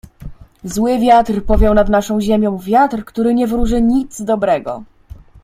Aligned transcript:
"Zły 0.63 0.99
wiatr 0.99 1.43
powiał 1.45 1.73
nad 1.73 1.89
naszą 1.89 2.21
ziemią, 2.21 2.59
wiatr, 2.59 3.05
który 3.05 3.33
nie 3.33 3.47
wróży 3.47 3.81
nic 3.81 4.21
dobrego." 4.21 4.83